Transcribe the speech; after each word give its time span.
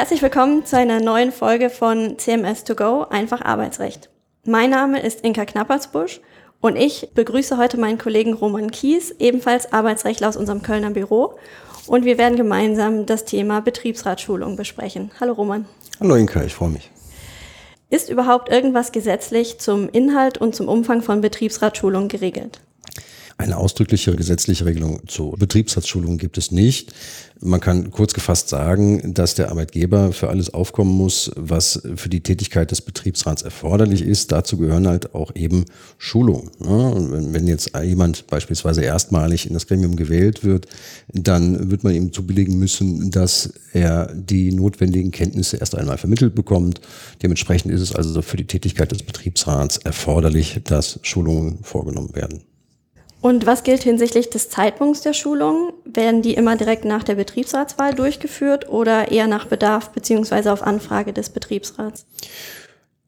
Herzlich 0.00 0.22
willkommen 0.22 0.64
zu 0.64 0.78
einer 0.78 0.98
neuen 0.98 1.30
Folge 1.30 1.68
von 1.68 2.18
CMS 2.18 2.64
2 2.64 2.74
Go, 2.74 3.02
einfach 3.10 3.42
Arbeitsrecht. 3.42 4.08
Mein 4.46 4.70
Name 4.70 4.98
ist 5.02 5.22
Inka 5.22 5.44
Knappersbusch 5.44 6.22
und 6.62 6.76
ich 6.76 7.10
begrüße 7.14 7.58
heute 7.58 7.78
meinen 7.78 7.98
Kollegen 7.98 8.32
Roman 8.32 8.70
Kies, 8.70 9.14
ebenfalls 9.18 9.74
Arbeitsrechtler 9.74 10.30
aus 10.30 10.38
unserem 10.38 10.62
Kölner 10.62 10.88
Büro. 10.88 11.34
Und 11.86 12.06
wir 12.06 12.16
werden 12.16 12.38
gemeinsam 12.38 13.04
das 13.04 13.26
Thema 13.26 13.60
Betriebsratschulung 13.60 14.56
besprechen. 14.56 15.10
Hallo 15.20 15.34
Roman. 15.34 15.66
Hallo 16.00 16.14
Inka, 16.14 16.44
ich 16.44 16.54
freue 16.54 16.70
mich. 16.70 16.90
Ist 17.90 18.08
überhaupt 18.08 18.48
irgendwas 18.48 18.92
gesetzlich 18.92 19.58
zum 19.58 19.90
Inhalt 19.90 20.38
und 20.38 20.54
zum 20.54 20.68
Umfang 20.68 21.02
von 21.02 21.20
Betriebsratschulungen 21.20 22.08
geregelt? 22.08 22.62
Eine 23.40 23.56
ausdrückliche 23.56 24.14
gesetzliche 24.16 24.66
Regelung 24.66 25.00
zur 25.06 25.34
Betriebsratsschulung 25.38 26.18
gibt 26.18 26.36
es 26.36 26.50
nicht. 26.50 26.92
Man 27.40 27.58
kann 27.58 27.90
kurz 27.90 28.12
gefasst 28.12 28.50
sagen, 28.50 29.14
dass 29.14 29.34
der 29.34 29.50
Arbeitgeber 29.50 30.12
für 30.12 30.28
alles 30.28 30.52
aufkommen 30.52 30.92
muss, 30.92 31.30
was 31.36 31.80
für 31.96 32.10
die 32.10 32.20
Tätigkeit 32.20 32.70
des 32.70 32.82
Betriebsrats 32.82 33.40
erforderlich 33.40 34.02
ist. 34.02 34.30
Dazu 34.30 34.58
gehören 34.58 34.86
halt 34.86 35.14
auch 35.14 35.34
eben 35.34 35.64
Schulungen. 35.96 36.50
wenn 36.58 37.46
jetzt 37.46 37.70
jemand 37.82 38.26
beispielsweise 38.26 38.82
erstmalig 38.82 39.46
in 39.46 39.54
das 39.54 39.66
Gremium 39.66 39.96
gewählt 39.96 40.44
wird, 40.44 40.66
dann 41.08 41.70
wird 41.70 41.82
man 41.82 41.94
ihm 41.94 42.12
zubilligen 42.12 42.58
müssen, 42.58 43.10
dass 43.10 43.54
er 43.72 44.12
die 44.14 44.52
notwendigen 44.52 45.12
Kenntnisse 45.12 45.56
erst 45.56 45.74
einmal 45.74 45.96
vermittelt 45.96 46.34
bekommt. 46.34 46.82
Dementsprechend 47.22 47.72
ist 47.72 47.80
es 47.80 47.94
also 47.94 48.20
für 48.20 48.36
die 48.36 48.46
Tätigkeit 48.46 48.92
des 48.92 49.02
Betriebsrats 49.02 49.78
erforderlich, 49.78 50.60
dass 50.64 51.00
Schulungen 51.02 51.60
vorgenommen 51.62 52.14
werden. 52.14 52.42
Und 53.20 53.44
was 53.44 53.64
gilt 53.64 53.82
hinsichtlich 53.82 54.30
des 54.30 54.48
Zeitpunkts 54.48 55.02
der 55.02 55.12
Schulung? 55.12 55.74
Werden 55.84 56.22
die 56.22 56.34
immer 56.34 56.56
direkt 56.56 56.84
nach 56.86 57.04
der 57.04 57.16
Betriebsratswahl 57.16 57.94
durchgeführt 57.94 58.68
oder 58.68 59.10
eher 59.10 59.26
nach 59.26 59.46
Bedarf 59.46 59.90
beziehungsweise 59.90 60.52
auf 60.52 60.62
Anfrage 60.62 61.12
des 61.12 61.28
Betriebsrats? 61.28 62.06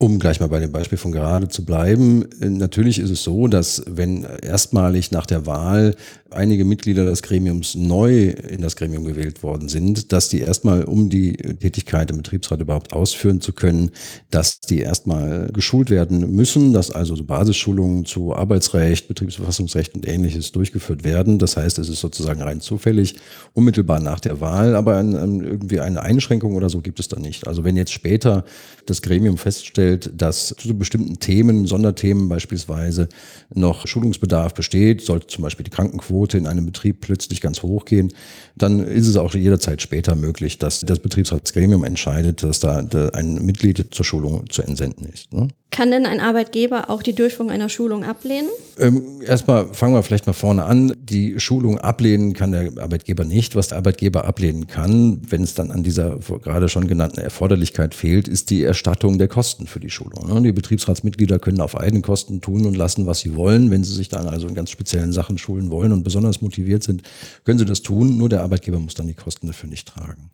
Um 0.03 0.19
gleich 0.19 0.41
mal 0.41 0.49
bei 0.49 0.59
dem 0.59 0.73
Beispiel 0.73 0.99
von 0.99 1.13
gerade 1.13 1.47
zu 1.47 1.65
bleiben, 1.65 2.25
äh, 2.41 2.51
natürlich 2.51 2.99
ist 2.99 3.11
es 3.11 3.23
so, 3.23 3.47
dass 3.47 3.85
wenn 3.87 4.25
erstmalig 4.25 5.13
nach 5.13 5.27
der 5.27 5.47
Wahl 5.47 5.95
einige 6.33 6.65
Mitglieder 6.65 7.05
des 7.05 7.23
Gremiums 7.23 7.77
neu 7.77 8.31
in 8.31 8.63
das 8.63 8.75
Gremium 8.75 9.05
gewählt 9.05 9.45
worden 9.45 9.69
sind, 9.69 10.13
dass 10.13 10.29
die 10.29 10.41
erstmal, 10.41 10.85
um 10.85 11.09
die 11.09 11.35
Tätigkeit 11.35 12.11
im 12.11 12.17
Betriebsrat 12.17 12.61
überhaupt 12.61 12.93
ausführen 12.93 13.41
zu 13.41 13.53
können, 13.53 13.91
dass 14.31 14.61
die 14.61 14.81
erstmal 14.81 15.51
geschult 15.53 15.91
werden 15.91 16.35
müssen, 16.35 16.73
dass 16.73 16.91
also 16.91 17.15
so 17.15 17.23
Basisschulungen 17.23 18.05
zu 18.05 18.35
Arbeitsrecht, 18.35 19.09
Betriebsverfassungsrecht 19.09 19.95
und 19.95 20.09
ähnliches 20.09 20.53
durchgeführt 20.53 21.05
werden. 21.05 21.39
Das 21.39 21.57
heißt, 21.57 21.79
es 21.79 21.89
ist 21.89 22.01
sozusagen 22.01 22.43
rein 22.43 22.61
zufällig, 22.61 23.17
unmittelbar 23.53 24.01
nach 24.01 24.21
der 24.21 24.41
Wahl, 24.41 24.75
aber 24.75 25.01
irgendwie 25.01 25.81
eine 25.81 26.03
Einschränkung 26.03 26.57
oder 26.57 26.71
so 26.71 26.81
gibt 26.81 26.99
es 26.99 27.09
da 27.09 27.19
nicht. 27.19 27.47
Also 27.47 27.63
wenn 27.65 27.77
jetzt 27.77 27.93
später 27.93 28.45
das 28.87 29.03
Gremium 29.03 29.39
feststellt, 29.39 29.92
feststellt, 29.93 30.21
dass 30.21 30.55
zu 30.59 30.77
bestimmten 30.77 31.19
Themen, 31.19 31.67
Sonderthemen 31.67 32.29
beispielsweise, 32.29 33.09
noch 33.55 33.87
Schulungsbedarf 33.87 34.55
besteht, 34.55 35.03
sollte 35.03 35.27
zum 35.27 35.43
Beispiel 35.43 35.65
die 35.65 35.71
Krankenquote 35.71 36.39
in 36.39 36.47
einem 36.47 36.67
Betrieb 36.67 37.01
plötzlich 37.01 37.41
ganz 37.41 37.63
hoch 37.63 37.85
gehen, 37.85 38.13
dann 38.57 38.81
ist 38.81 39.09
es 39.09 39.17
auch 39.17 39.35
jederzeit 39.35 39.83
später 39.83 40.15
möglich, 40.15 40.59
dass 40.59 40.81
das 40.81 40.99
Betriebsratsgremium 40.99 41.85
entscheidet, 41.85 42.43
dass 42.43 42.61
da 42.61 42.79
ein 43.13 43.45
Mitglied 43.45 43.89
zur 43.91 44.05
Schulung 44.05 44.49
zu 44.51 44.63
entsenden 44.63 45.07
ist. 45.07 45.33
Ne? 45.33 45.49
Kann 45.73 45.91
denn 45.91 46.05
ein 46.05 46.21
Arbeitgeber 46.21 46.91
auch 46.91 47.03
die 47.03 47.15
Durchführung 47.15 47.51
einer 47.51 47.71
Schulung 47.71 48.05
ablehnen? 48.05 48.51
Ähm, 48.79 49.23
erstmal 49.27 49.73
fangen 49.73 49.95
wir 49.95 50.03
vielleicht 50.03 50.27
mal 50.27 50.35
vorne 50.35 50.65
an. 50.65 50.93
Die 51.03 51.41
Schulung 51.41 51.79
ablehnen 51.79 52.35
kann 52.35 52.53
der 52.53 52.73
Arbeitgeber 52.77 53.25
nicht. 53.25 53.57
Was 53.57 53.69
der 53.69 53.79
Arbeitgeber 53.79 54.27
ablehnen 54.27 54.67
kann, 54.67 55.23
wenn 55.27 55.43
es 55.43 55.55
dann 55.55 55.71
an 55.71 55.83
dieser 55.83 56.19
gerade 56.19 56.69
schon 56.69 56.89
genannten 56.89 57.21
Erforderlichkeit 57.21 57.95
fehlt, 57.95 58.29
ist 58.29 58.51
die 58.51 58.63
Erstattung 58.63 59.17
der 59.17 59.29
Kosten 59.29 59.67
für 59.67 59.81
die 59.81 59.89
Schulung. 59.89 60.29
Ne? 60.29 60.43
Die 60.43 60.53
Betriebsratsmitglieder 60.53 61.39
können 61.39 61.63
auf 61.63 61.75
eigene 61.75 62.03
Kosten 62.03 62.43
tun 62.43 62.67
und 62.67 62.77
lassen, 62.77 63.07
was 63.07 63.21
sie 63.21 63.35
wollen. 63.35 63.71
Wenn 63.71 63.83
sie 63.83 63.95
sich 63.95 64.11
dann 64.11 64.29
also 64.29 64.47
in 64.49 64.55
ganz 64.55 64.69
speziellen 64.69 65.15
Sachen 65.15 65.39
schulen 65.39 65.71
wollen 65.71 65.93
und 65.93 66.05
besonders 66.05 66.43
motiviert 66.43 66.83
sind, 66.83 67.03
können 67.47 67.59
sie 67.59 67.65
das 67.65 67.81
tun. 67.81 68.19
Nur 68.19 68.29
der 68.29 68.43
Arbeitgeber 68.43 68.79
muss 68.79 68.93
dann 68.93 69.07
die 69.07 69.15
Kosten 69.15 69.47
dafür 69.47 69.71
nicht 69.71 69.89
tragen. 69.89 70.33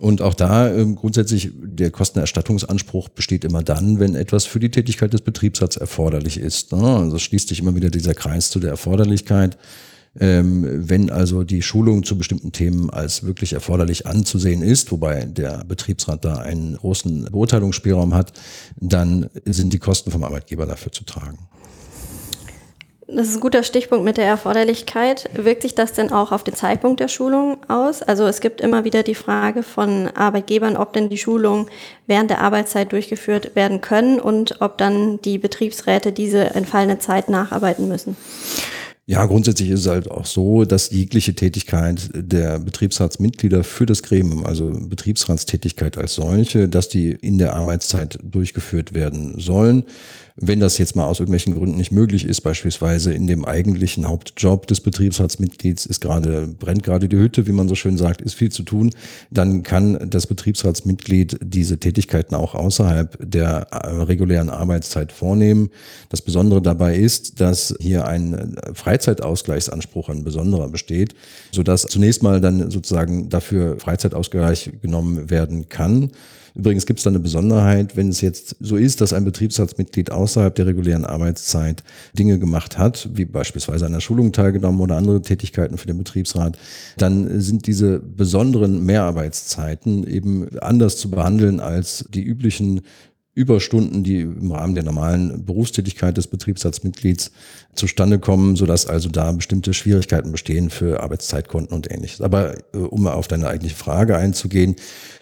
Und 0.00 0.22
auch 0.22 0.32
da 0.32 0.74
ähm, 0.74 0.96
grundsätzlich 0.96 1.52
der 1.80 1.90
Kostenerstattungsanspruch 1.90 3.08
besteht 3.08 3.44
immer 3.44 3.62
dann, 3.62 3.98
wenn 3.98 4.14
etwas 4.14 4.46
für 4.46 4.60
die 4.60 4.70
Tätigkeit 4.70 5.12
des 5.12 5.22
Betriebsrats 5.22 5.76
erforderlich 5.76 6.38
ist. 6.38 6.72
Ne? 6.72 6.82
Also 6.82 7.18
schließt 7.18 7.48
sich 7.48 7.60
immer 7.60 7.74
wieder 7.74 7.90
dieser 7.90 8.14
Kreis 8.14 8.50
zu 8.50 8.60
der 8.60 8.70
Erforderlichkeit. 8.70 9.58
Ähm, 10.18 10.66
wenn 10.88 11.08
also 11.08 11.44
die 11.44 11.62
Schulung 11.62 12.02
zu 12.02 12.18
bestimmten 12.18 12.50
Themen 12.50 12.90
als 12.90 13.24
wirklich 13.24 13.52
erforderlich 13.52 14.06
anzusehen 14.06 14.60
ist, 14.60 14.90
wobei 14.90 15.24
der 15.24 15.64
Betriebsrat 15.64 16.24
da 16.24 16.36
einen 16.36 16.76
großen 16.76 17.28
Beurteilungsspielraum 17.30 18.12
hat, 18.12 18.32
dann 18.76 19.30
sind 19.44 19.72
die 19.72 19.78
Kosten 19.78 20.10
vom 20.10 20.24
Arbeitgeber 20.24 20.66
dafür 20.66 20.90
zu 20.90 21.04
tragen. 21.04 21.38
Das 23.12 23.26
ist 23.26 23.36
ein 23.36 23.40
guter 23.40 23.64
Stichpunkt 23.64 24.04
mit 24.04 24.18
der 24.18 24.26
Erforderlichkeit. 24.26 25.28
Wirkt 25.32 25.62
sich 25.62 25.74
das 25.74 25.92
denn 25.92 26.12
auch 26.12 26.30
auf 26.30 26.44
den 26.44 26.54
Zeitpunkt 26.54 27.00
der 27.00 27.08
Schulung 27.08 27.58
aus? 27.66 28.02
Also 28.02 28.24
es 28.26 28.40
gibt 28.40 28.60
immer 28.60 28.84
wieder 28.84 29.02
die 29.02 29.16
Frage 29.16 29.64
von 29.64 30.08
Arbeitgebern, 30.14 30.76
ob 30.76 30.92
denn 30.92 31.08
die 31.08 31.18
Schulungen 31.18 31.66
während 32.06 32.30
der 32.30 32.40
Arbeitszeit 32.40 32.92
durchgeführt 32.92 33.56
werden 33.56 33.80
können 33.80 34.20
und 34.20 34.60
ob 34.60 34.78
dann 34.78 35.20
die 35.22 35.38
Betriebsräte 35.38 36.12
diese 36.12 36.54
entfallene 36.54 37.00
Zeit 37.00 37.28
nacharbeiten 37.28 37.88
müssen. 37.88 38.16
Ja, 39.06 39.26
grundsätzlich 39.26 39.70
ist 39.70 39.80
es 39.80 39.86
halt 39.88 40.08
auch 40.08 40.24
so, 40.24 40.64
dass 40.64 40.90
jegliche 40.90 41.34
Tätigkeit 41.34 42.10
der 42.14 42.60
Betriebsratsmitglieder 42.60 43.64
für 43.64 43.84
das 43.84 44.02
Gremium, 44.04 44.46
also 44.46 44.70
Betriebsratstätigkeit 44.70 45.98
als 45.98 46.14
solche, 46.14 46.68
dass 46.68 46.88
die 46.88 47.10
in 47.10 47.38
der 47.38 47.54
Arbeitszeit 47.54 48.20
durchgeführt 48.22 48.94
werden 48.94 49.40
sollen. 49.40 49.84
Wenn 50.42 50.58
das 50.58 50.78
jetzt 50.78 50.96
mal 50.96 51.04
aus 51.04 51.20
irgendwelchen 51.20 51.54
Gründen 51.54 51.76
nicht 51.76 51.92
möglich 51.92 52.24
ist, 52.24 52.40
beispielsweise 52.40 53.12
in 53.12 53.26
dem 53.26 53.44
eigentlichen 53.44 54.08
Hauptjob 54.08 54.66
des 54.66 54.80
Betriebsratsmitglieds 54.80 55.84
ist 55.84 56.00
gerade, 56.00 56.46
brennt 56.46 56.82
gerade 56.82 57.10
die 57.10 57.18
Hütte, 57.18 57.46
wie 57.46 57.52
man 57.52 57.68
so 57.68 57.74
schön 57.74 57.98
sagt, 57.98 58.22
ist 58.22 58.34
viel 58.34 58.50
zu 58.50 58.62
tun, 58.62 58.90
dann 59.30 59.62
kann 59.62 60.08
das 60.08 60.26
Betriebsratsmitglied 60.26 61.38
diese 61.42 61.78
Tätigkeiten 61.78 62.34
auch 62.34 62.54
außerhalb 62.54 63.18
der 63.20 63.66
äh, 63.70 63.88
regulären 64.02 64.48
Arbeitszeit 64.48 65.12
vornehmen. 65.12 65.68
Das 66.08 66.22
Besondere 66.22 66.62
dabei 66.62 66.96
ist, 66.96 67.40
dass 67.42 67.74
hier 67.78 68.06
ein 68.06 68.56
Freizeitausgleichsanspruch, 69.00 70.08
ein 70.10 70.24
besonderer 70.24 70.68
besteht, 70.68 71.14
sodass 71.52 71.82
zunächst 71.82 72.22
mal 72.22 72.40
dann 72.40 72.70
sozusagen 72.70 73.28
dafür 73.28 73.78
Freizeitausgleich 73.78 74.72
genommen 74.82 75.30
werden 75.30 75.68
kann. 75.68 76.10
Übrigens 76.56 76.84
gibt 76.84 76.98
es 76.98 77.04
da 77.04 77.10
eine 77.10 77.20
Besonderheit, 77.20 77.96
wenn 77.96 78.08
es 78.08 78.20
jetzt 78.20 78.56
so 78.58 78.76
ist, 78.76 79.00
dass 79.00 79.12
ein 79.12 79.24
Betriebsratsmitglied 79.24 80.10
außerhalb 80.10 80.52
der 80.54 80.66
regulären 80.66 81.04
Arbeitszeit 81.04 81.84
Dinge 82.18 82.40
gemacht 82.40 82.76
hat, 82.76 83.08
wie 83.14 83.24
beispielsweise 83.24 83.86
an 83.86 83.92
der 83.92 84.00
Schulung 84.00 84.32
teilgenommen 84.32 84.80
oder 84.80 84.96
andere 84.96 85.22
Tätigkeiten 85.22 85.78
für 85.78 85.86
den 85.86 85.98
Betriebsrat, 85.98 86.58
dann 86.98 87.40
sind 87.40 87.68
diese 87.68 88.00
besonderen 88.00 88.84
Mehrarbeitszeiten 88.84 90.04
eben 90.06 90.58
anders 90.58 90.96
zu 90.96 91.08
behandeln 91.08 91.60
als 91.60 92.04
die 92.12 92.24
üblichen 92.24 92.80
Überstunden, 93.40 94.04
die 94.04 94.20
im 94.20 94.52
Rahmen 94.52 94.74
der 94.74 94.84
normalen 94.84 95.46
Berufstätigkeit 95.46 96.16
des 96.16 96.26
Betriebsratsmitglieds 96.26 97.32
zustande 97.74 98.18
kommen, 98.18 98.56
sodass 98.56 98.86
also 98.86 99.08
da 99.08 99.32
bestimmte 99.32 99.72
Schwierigkeiten 99.72 100.30
bestehen 100.30 100.68
für 100.68 101.02
Arbeitszeitkonten 101.02 101.74
und 101.74 101.90
ähnliches. 101.90 102.20
Aber 102.20 102.54
äh, 102.74 102.76
um 102.76 103.06
auf 103.06 103.28
deine 103.28 103.48
eigentliche 103.48 103.76
Frage 103.76 104.16
einzugehen, 104.16 104.76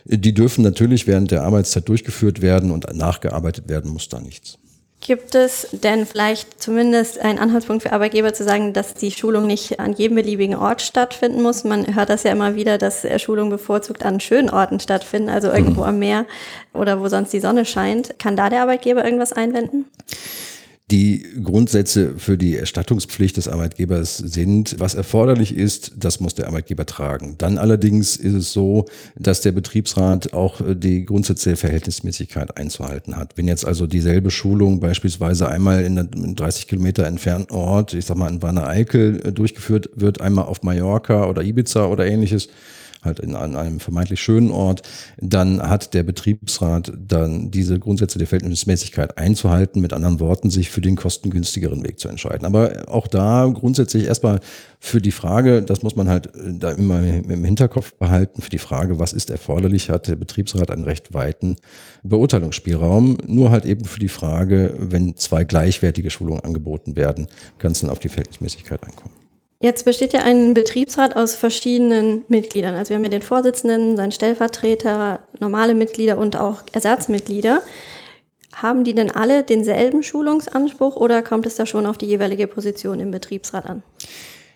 die 0.05 0.35
dürfen 0.35 0.65
natürlich 0.65 1.07
während 1.07 1.31
der 1.31 1.45
Arbeitszeit 1.45 1.89
durchgeführt 1.89 2.43
werden 2.43 2.71
und 2.71 2.93
nachgearbeitet 2.93 3.69
werden 3.69 3.93
muss 3.93 4.09
da 4.09 4.21
nichts. 4.21 4.59
Gibt 5.09 5.35
es 5.35 5.69
denn 5.73 6.05
vielleicht 6.05 6.63
zumindest 6.63 7.19
einen 7.19 7.39
Anhaltspunkt 7.39 7.83
für 7.83 7.95
Arbeitgeber 7.95 8.35
zu 8.35 8.45
sagen, 8.45 8.75
dass 8.75 8.93
die 8.93 9.11
Schulung 9.11 9.47
nicht 9.47 9.81
an 9.81 9.95
jedem 9.95 10.17
beliebigen 10.17 10.55
Ort 10.55 10.83
stattfinden 10.83 11.41
muss? 11.41 11.65
Man 11.65 11.97
hört 11.97 12.11
das 12.11 12.25
ja 12.25 12.33
immer 12.33 12.57
wieder, 12.57 12.77
dass 12.77 13.07
Schulungen 13.19 13.49
bevorzugt 13.49 14.05
an 14.05 14.21
schönen 14.21 14.51
Orten 14.51 14.81
stattfinden, 14.81 15.31
also 15.31 15.49
irgendwo 15.49 15.81
mhm. 15.81 15.87
am 15.87 15.99
Meer 15.99 16.27
oder 16.75 17.01
wo 17.01 17.09
sonst 17.09 17.33
die 17.33 17.41
Sonne 17.41 17.65
scheint. 17.65 18.19
Kann 18.19 18.37
da 18.37 18.51
der 18.51 18.61
Arbeitgeber 18.61 19.03
irgendwas 19.03 19.33
einwenden? 19.33 19.87
Die 20.91 21.23
Grundsätze 21.45 22.15
für 22.17 22.39
die 22.39 22.57
Erstattungspflicht 22.57 23.37
des 23.37 23.47
Arbeitgebers 23.47 24.17
sind, 24.17 24.77
was 24.79 24.95
erforderlich 24.95 25.55
ist, 25.55 25.93
das 25.99 26.19
muss 26.19 26.35
der 26.35 26.47
Arbeitgeber 26.47 26.87
tragen. 26.87 27.35
Dann 27.37 27.59
allerdings 27.59 28.17
ist 28.17 28.33
es 28.33 28.53
so, 28.55 28.87
dass 29.15 29.43
der 29.43 29.53
Betriebsrat 29.53 30.33
auch 30.33 30.63
die 30.67 31.05
Grundsätze 31.05 31.51
der 31.51 31.59
Verhältnismäßigkeit 31.59 32.57
einzuhalten 32.57 33.19
hat. 33.19 33.37
Wenn 33.37 33.49
jetzt 33.49 33.67
also 33.67 33.87
dieselbe 33.87 34.31
Schulung 34.31 34.81
beispielsweise 34.81 35.51
einmal 35.51 35.85
in 35.85 35.99
einem 35.99 36.35
30 36.35 36.69
Kilometer 36.69 37.05
entfernten 37.07 37.55
Ort, 37.55 37.93
ich 37.93 38.07
sag 38.07 38.17
mal 38.17 38.31
in 38.31 38.41
Wanne 38.41 38.67
Eickel, 38.67 39.19
durchgeführt 39.35 39.91
wird, 39.95 40.23
einmal 40.23 40.47
auf 40.47 40.63
Mallorca 40.63 41.27
oder 41.27 41.43
Ibiza 41.43 41.85
oder 41.85 42.07
ähnliches, 42.07 42.49
halt 43.03 43.21
in, 43.21 43.35
an 43.35 43.57
einem 43.57 43.81
vermeintlich 43.81 44.21
schönen 44.21 44.51
Ort, 44.51 44.83
dann 45.19 45.63
hat 45.63 45.95
der 45.95 46.03
Betriebsrat 46.03 46.93
dann 46.99 47.51
diese 47.51 47.79
Grundsätze 47.79 48.19
der 48.19 48.27
Verhältnismäßigkeit 48.27 49.19
einzuhalten, 49.19 49.81
mit 49.81 49.93
anderen 49.93 50.21
Worten, 50.21 50.51
sich 50.51 50.71
für 50.71 50.81
den 50.81 50.97
kostengünstigeren 50.97 51.85
Weg 51.85 51.99
zu 51.99 52.09
entscheiden. 52.09 52.45
Aber 52.45 52.89
auch 52.89 53.07
da 53.07 53.51
grundsätzlich 53.53 54.05
erstmal 54.05 54.41
für 54.81 55.01
die 55.01 55.13
Frage, 55.13 55.63
das 55.63 55.83
muss 55.83 55.97
man 55.97 56.09
halt 56.09 56.27
äh, 56.35 56.55
da 56.59 56.71
immer 56.73 57.03
im 57.03 57.45
Hinterkopf 57.45 57.95
behalten, 57.95 58.43
für 58.43 58.51
die 58.51 58.59
Frage, 58.59 58.99
was 58.99 59.13
ist 59.13 59.31
erforderlich, 59.31 59.91
hat 59.91 60.09
der 60.09 60.17
Betriebsrat 60.17 60.71
einen 60.71 60.85
recht 60.85 61.15
weiten 61.15 61.57
Beurteilungsspielraum. 62.03 63.19
Nur 63.27 63.51
halt 63.51 63.65
eben 63.65 63.85
für 63.85 64.01
die 64.01 64.09
Frage, 64.09 64.75
wenn 64.79 65.17
zwei 65.17 65.45
gleichwertige 65.45 66.11
Schulungen 66.11 66.45
angeboten 66.45 66.97
werden, 66.97 67.27
kann 67.59 67.73
es 67.73 67.81
dann 67.81 67.91
auf 67.91 67.99
die 67.99 68.09
Verhältnismäßigkeit 68.09 68.83
einkommen. 68.85 69.18
Jetzt 69.61 69.85
besteht 69.85 70.13
ja 70.13 70.21
ein 70.21 70.55
Betriebsrat 70.55 71.17
aus 71.17 71.35
verschiedenen 71.35 72.25
Mitgliedern. 72.29 72.77
Also 72.77 72.91
wir 72.91 72.97
haben 72.97 73.03
ja 73.03 73.11
den 73.11 73.23
Vorsitzenden, 73.23 73.97
seinen 73.97 74.13
Stellvertreter, 74.13 75.19
normale 75.41 75.75
Mitglieder 75.75 76.17
und 76.17 76.37
auch 76.37 76.63
Ersatzmitglieder. 76.73 77.63
Haben 78.55 78.85
die 78.85 78.95
denn 78.95 79.11
alle 79.11 79.43
denselben 79.43 80.05
Schulungsanspruch 80.05 80.95
oder 80.95 81.23
kommt 81.23 81.45
es 81.45 81.57
da 81.57 81.67
schon 81.67 81.87
auf 81.87 81.99
die 81.99 82.07
jeweilige 82.07 82.47
Position 82.47 83.01
im 83.01 83.11
Betriebsrat 83.11 83.67
an? 83.67 83.83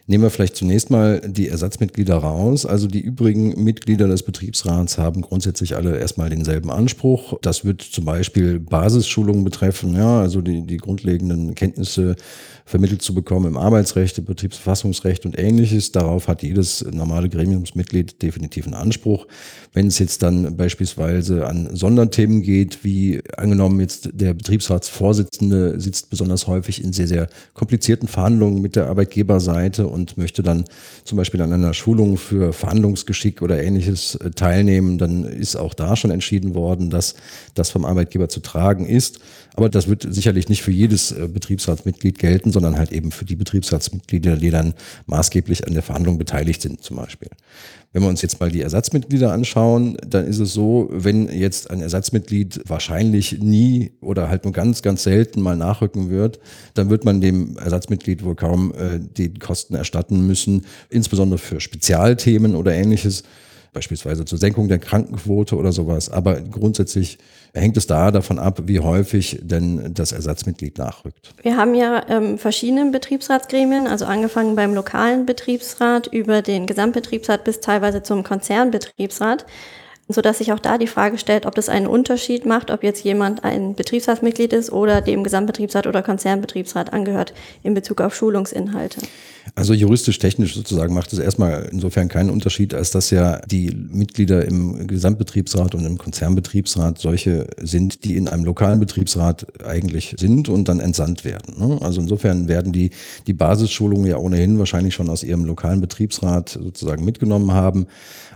Nehmen 0.07 0.25
wir 0.25 0.31
vielleicht 0.31 0.57
zunächst 0.57 0.91
mal 0.91 1.21
die 1.25 1.49
Ersatzmitglieder 1.49 2.17
raus. 2.17 2.67
Also 2.67 2.89
die 2.89 3.01
übrigen 3.01 3.63
Mitglieder 3.63 4.09
des 4.09 4.25
Betriebsrats 4.25 4.99
haben 4.99 5.23
grundsätzlich 5.23 5.77
alle 5.77 5.97
erstmal 5.99 6.29
denselben 6.29 6.71
Anspruch. 6.71 7.39
Das 7.41 7.65
wird 7.65 7.83
zum 7.83 8.05
Beispiel 8.05 8.59
Basisschulungen 8.59 9.45
betreffen, 9.45 9.95
ja, 9.95 10.21
also 10.21 10.41
die, 10.41 10.67
die 10.67 10.79
grundlegenden 10.79 11.55
Kenntnisse 11.55 12.17
vermittelt 12.65 13.03
zu 13.03 13.15
bekommen 13.15 13.47
im 13.47 13.57
Arbeitsrecht, 13.57 14.19
im 14.19 14.25
Betriebsverfassungsrecht 14.25 15.27
und 15.27 15.39
ähnliches. 15.39 15.93
Darauf 15.93 16.29
hat 16.29 16.43
jedes 16.43 16.85
normale 16.91 17.29
Gremiumsmitglied 17.29 18.23
definitiv 18.23 18.67
einen 18.67 18.75
Anspruch. 18.75 19.27
Wenn 19.73 19.87
es 19.87 19.99
jetzt 19.99 20.23
dann 20.23 20.57
beispielsweise 20.57 21.47
an 21.47 21.75
Sonderthemen 21.75 22.43
geht, 22.43 22.85
wie 22.85 23.21
angenommen 23.37 23.81
jetzt 23.81 24.11
der 24.13 24.35
Betriebsratsvorsitzende 24.35 25.81
sitzt 25.81 26.11
besonders 26.11 26.47
häufig 26.47 26.83
in 26.83 26.93
sehr, 26.93 27.09
sehr 27.09 27.29
komplizierten 27.55 28.09
Verhandlungen 28.09 28.63
mit 28.63 28.77
der 28.77 28.87
Arbeitgeberseite 28.87 29.87
und 29.93 30.17
möchte 30.19 30.43
dann 30.43 30.65
zum 31.05 31.19
Beispiel 31.19 31.41
an 31.43 31.53
einer 31.53 31.75
Schulung 31.75 32.17
für 32.17 32.53
Verhandlungsgeschick 32.53 33.43
oder 33.43 33.63
ähnliches 33.63 34.17
äh, 34.17 34.31
teilnehmen, 34.31 34.99
dann 34.99 35.25
ist 35.25 35.57
auch 35.57 35.75
da 35.75 35.95
schon 35.97 36.11
entschieden 36.11 36.55
worden, 36.55 36.91
dass 36.91 37.15
das 37.55 37.71
vom 37.71 37.85
Arbeitgeber 37.85 38.29
zu 38.29 38.41
tragen 38.41 38.87
ist. 38.87 39.21
Aber 39.55 39.69
das 39.69 39.87
wird 39.87 40.07
sicherlich 40.09 40.49
nicht 40.49 40.63
für 40.63 40.73
jedes 40.73 41.13
äh, 41.13 41.29
Betriebsratsmitglied 41.29 42.19
gelten, 42.19 42.53
sondern 42.53 42.79
halt 42.79 42.91
eben 42.93 43.13
für 43.13 43.25
die 43.25 43.37
Betriebsratsmitglieder, 43.37 44.37
die 44.37 44.51
dann 44.51 44.75
maßgeblich 45.07 45.67
an 45.67 45.75
der 45.75 45.83
Verhandlung 45.83 46.19
beteiligt 46.19 46.63
sind 46.63 46.83
zum 46.83 46.97
Beispiel. 46.97 47.29
Wenn 47.93 48.03
wir 48.03 48.09
uns 48.09 48.23
jetzt 48.23 48.41
mal 48.41 48.51
die 48.51 48.63
Ersatzmitglieder 48.63 49.33
anschauen, 49.33 49.99
dann 50.07 50.27
ist 50.27 50.39
es 50.39 50.55
so, 50.55 50.89
wenn 50.91 51.29
jetzt 51.29 51.71
ein 51.71 51.83
Ersatzmitglied 51.83 52.63
wahrscheinlich 52.67 53.39
nie 53.41 53.93
oder 54.01 54.31
halt 54.31 54.45
nur 54.45 54.55
ganz, 54.55 54.81
ganz 54.81 55.03
selten 55.03 55.43
mal 55.43 55.59
nachrücken 55.59 56.09
wird, 56.09 56.41
dann 56.73 56.89
wird 56.89 57.05
man 57.05 57.21
dem 57.21 57.59
Ersatzmitglied 57.59 58.25
wohl 58.25 58.35
kaum 58.35 58.73
äh, 58.73 58.99
die 58.99 59.35
Kosten 59.35 59.75
erstatten 59.83 60.27
müssen, 60.27 60.65
insbesondere 60.89 61.39
für 61.39 61.61
Spezialthemen 61.61 62.57
oder 62.57 62.73
ähnliches 62.73 63.25
beispielsweise 63.73 64.25
zur 64.25 64.39
Senkung 64.39 64.69
der 64.69 64.79
Krankenquote 64.79 65.57
oder 65.57 65.73
sowas. 65.73 66.11
Aber 66.11 66.41
grundsätzlich 66.41 67.19
hängt 67.55 67.77
es 67.77 67.87
da 67.87 68.11
davon 68.11 68.39
ab, 68.39 68.63
wie 68.67 68.81
häufig 68.81 69.41
denn 69.43 69.95
das 69.95 70.13
Ersatzmitglied 70.13 70.79
nachrückt. 70.79 71.35
Wir 71.43 71.57
haben 71.57 71.75
ja 71.75 72.05
ähm, 72.09 72.39
verschiedene 72.39 72.91
Betriebsratsgremien, 72.91 73.87
also 73.87 74.05
angefangen 74.05 74.57
beim 74.57 74.75
lokalen 74.75 75.27
Betriebsrat 75.27 76.07
über 76.07 76.43
den 76.43 76.67
Gesamtbetriebsrat 76.67 77.45
bis 77.45 77.61
teilweise 77.61 78.03
zum 78.03 78.23
Konzernbetriebsrat 78.23 79.47
sodass 80.09 80.39
sich 80.39 80.53
auch 80.53 80.59
da 80.59 80.79
die 80.79 80.87
Frage 80.87 81.19
stellt, 81.19 81.47
ob 81.47 81.55
das 81.55 81.69
einen 81.69 81.87
Unterschied 81.87 82.47
macht, 82.47 82.71
ob 82.71 82.83
jetzt 82.83 83.05
jemand 83.05 83.45
ein 83.45 83.75
Betriebsratsmitglied 83.75 84.53
ist 84.53 84.73
oder 84.73 85.01
dem 85.01 85.25
Gesamtbetriebsrat 85.25 85.87
oder 85.87 86.03
Konzernbetriebsrat 86.03 86.93
angehört 86.93 87.33
in 87.63 87.75
Bezug 87.75 88.01
auf 88.01 88.15
Schulungsinhalte. 88.15 89.01
Also 89.55 89.75
juristisch-technisch 89.75 90.55
sozusagen 90.55 90.95
macht 90.95 91.13
es 91.13 91.19
erstmal 91.19 91.69
insofern 91.71 92.09
keinen 92.09 92.31
Unterschied, 92.31 92.75
als 92.75 92.91
dass 92.91 93.11
ja 93.11 93.41
die 93.41 93.71
Mitglieder 93.71 94.45
im 94.45 94.87
Gesamtbetriebsrat 94.87 95.75
und 95.75 95.85
im 95.85 95.99
Konzernbetriebsrat 95.99 96.99
solche 96.99 97.47
sind, 97.61 98.05
die 98.05 98.17
in 98.17 98.29
einem 98.29 98.45
lokalen 98.45 98.81
Betriebsrat 98.81 99.47
eigentlich 99.65 100.15
sind 100.19 100.49
und 100.49 100.69
dann 100.69 100.81
entsandt 100.81 101.25
werden. 101.25 101.55
Ne? 101.59 101.79
Also 101.83 102.01
insofern 102.01 102.49
werden 102.49 102.73
die 102.73 102.91
die 103.27 103.33
Basisschulungen 103.33 104.07
ja 104.07 104.17
ohnehin 104.17 104.59
wahrscheinlich 104.59 104.95
schon 104.95 105.09
aus 105.09 105.25
ihrem 105.25 105.45
lokalen 105.45 105.81
Betriebsrat 105.81 106.51
sozusagen 106.51 107.05
mitgenommen 107.05 107.53
haben. 107.53 107.87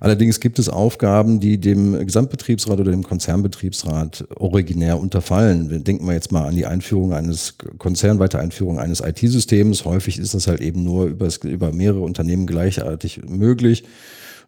Allerdings 0.00 0.40
gibt 0.40 0.58
es 0.58 0.68
Aufgaben, 0.68 1.40
die 1.40 1.58
dem 1.58 2.04
Gesamtbetriebsrat 2.04 2.80
oder 2.80 2.90
dem 2.90 3.04
Konzernbetriebsrat 3.04 4.26
originär 4.36 4.98
unterfallen. 4.98 5.70
Wir 5.70 5.78
denken 5.78 6.04
mal 6.04 6.14
jetzt 6.14 6.32
mal 6.32 6.46
an 6.46 6.54
die 6.54 6.66
Einführung 6.66 7.14
eines 7.14 7.54
konzernweite 7.78 8.38
Einführung 8.38 8.78
eines 8.78 9.00
IT-Systems. 9.00 9.84
Häufig 9.84 10.18
ist 10.18 10.34
das 10.34 10.46
halt 10.46 10.60
eben 10.60 10.82
nur 10.82 10.95
über, 11.04 11.28
über 11.44 11.72
mehrere 11.72 12.00
Unternehmen 12.00 12.46
gleichartig 12.46 13.20
möglich 13.28 13.84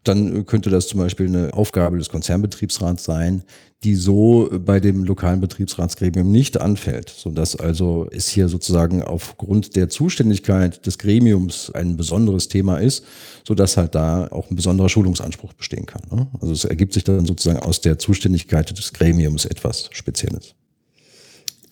dann 0.04 0.46
könnte 0.46 0.70
das 0.70 0.88
zum 0.88 1.00
Beispiel 1.00 1.26
eine 1.26 1.52
Aufgabe 1.54 1.98
des 1.98 2.08
Konzernbetriebsrats 2.08 3.04
sein, 3.04 3.42
die 3.84 3.94
so 3.94 4.50
bei 4.64 4.80
dem 4.80 5.04
lokalen 5.04 5.40
Betriebsratsgremium 5.40 6.32
nicht 6.32 6.60
anfällt, 6.60 7.10
sodass 7.10 7.54
also 7.54 8.08
es 8.10 8.28
hier 8.28 8.48
sozusagen 8.48 9.02
aufgrund 9.02 9.76
der 9.76 9.88
Zuständigkeit 9.88 10.84
des 10.84 10.98
Gremiums 10.98 11.70
ein 11.70 11.96
besonderes 11.96 12.48
Thema 12.48 12.78
ist, 12.78 13.04
sodass 13.46 13.76
halt 13.76 13.94
da 13.94 14.26
auch 14.28 14.50
ein 14.50 14.56
besonderer 14.56 14.88
Schulungsanspruch 14.88 15.52
bestehen 15.52 15.86
kann. 15.86 16.02
Ne? 16.10 16.26
Also 16.40 16.52
es 16.52 16.64
ergibt 16.64 16.92
sich 16.92 17.04
dann 17.04 17.24
sozusagen 17.24 17.60
aus 17.60 17.80
der 17.80 17.98
Zuständigkeit 17.98 18.76
des 18.76 18.92
Gremiums 18.92 19.44
etwas 19.44 19.90
Spezielles. 19.92 20.54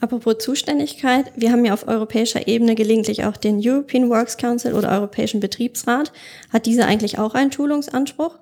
Apropos 0.01 0.37
Zuständigkeit, 0.39 1.33
wir 1.37 1.51
haben 1.53 1.65
ja 1.65 1.73
auf 1.73 1.89
europäischer 1.89 2.47
Ebene 2.47 2.75
gelegentlich 2.75 3.25
auch 3.25 3.37
den 3.37 3.61
European 3.63 4.11
Works 4.11 4.37
Council 4.37 4.75
oder 4.75 4.91
Europäischen 4.91 5.41
Betriebsrat. 5.41 6.13
Hat 6.53 6.67
dieser 6.67 6.87
eigentlich 6.87 7.19
auch 7.19 7.35
einen 7.35 7.51
Schulungsanspruch? 7.51 8.39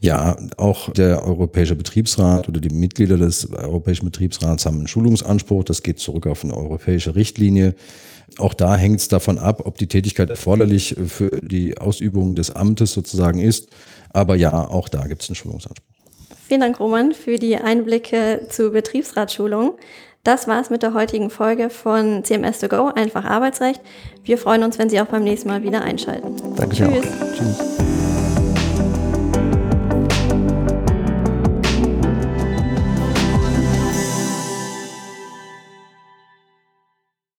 Ja, 0.00 0.36
auch 0.56 0.92
der 0.92 1.24
Europäische 1.24 1.74
Betriebsrat 1.74 2.48
oder 2.48 2.60
die 2.60 2.74
Mitglieder 2.74 3.16
des 3.16 3.50
Europäischen 3.52 4.04
Betriebsrats 4.04 4.66
haben 4.66 4.78
einen 4.78 4.88
Schulungsanspruch. 4.88 5.64
Das 5.64 5.82
geht 5.82 5.98
zurück 5.98 6.26
auf 6.26 6.44
eine 6.44 6.56
europäische 6.56 7.16
Richtlinie. 7.16 7.74
Auch 8.38 8.54
da 8.54 8.76
hängt 8.76 9.00
es 9.00 9.08
davon 9.08 9.38
ab, 9.38 9.62
ob 9.64 9.78
die 9.78 9.86
Tätigkeit 9.86 10.30
erforderlich 10.30 10.96
für 11.06 11.30
die 11.42 11.78
Ausübung 11.78 12.34
des 12.34 12.50
Amtes 12.50 12.92
sozusagen 12.92 13.40
ist. 13.40 13.68
Aber 14.10 14.36
ja, 14.36 14.52
auch 14.52 14.88
da 14.88 15.06
gibt 15.06 15.22
es 15.22 15.28
einen 15.28 15.36
Schulungsanspruch. 15.36 15.84
Vielen 16.48 16.60
Dank, 16.60 16.78
Roman, 16.78 17.12
für 17.12 17.38
die 17.38 17.56
Einblicke 17.56 18.46
zur 18.50 18.70
Betriebsratsschulung. 18.70 19.78
Das 20.26 20.48
war's 20.48 20.70
mit 20.70 20.82
der 20.82 20.92
heutigen 20.92 21.30
Folge 21.30 21.70
von 21.70 22.24
CMS2Go, 22.24 22.92
einfach 22.92 23.24
Arbeitsrecht. 23.24 23.80
Wir 24.24 24.38
freuen 24.38 24.64
uns, 24.64 24.76
wenn 24.76 24.90
Sie 24.90 25.00
auch 25.00 25.06
beim 25.06 25.22
nächsten 25.22 25.48
Mal 25.48 25.62
wieder 25.62 25.82
einschalten. 25.82 26.34
Danke 26.56 26.74
Tschüss. 26.74 26.88
Auch. 26.88 27.36
Tschüss. 27.36 27.75